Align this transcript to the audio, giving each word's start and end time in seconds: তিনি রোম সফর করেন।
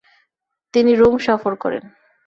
তিনি 0.73 0.91
রোম 0.95 1.15
সফর 1.17 1.53
করেন। 1.55 1.83